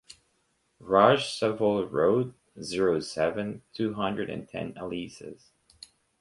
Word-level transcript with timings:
Rochessauve 0.81 1.91
road, 1.91 2.33
zero 2.59 2.99
seven, 3.01 3.61
two 3.71 3.93
hundred 3.93 4.31
and 4.31 4.49
ten 4.49 4.73
Alissas 4.73 5.51